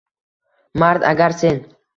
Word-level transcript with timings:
Mard 0.81 1.07
agar 1.13 1.31
sen 1.45 1.63